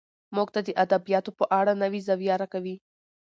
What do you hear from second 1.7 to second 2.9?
نوې زاويه راکوي